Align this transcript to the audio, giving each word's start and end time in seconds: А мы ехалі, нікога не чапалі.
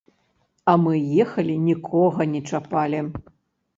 А 0.71 0.73
мы 0.85 0.93
ехалі, 1.25 1.59
нікога 1.67 2.21
не 2.33 2.41
чапалі. 2.51 3.07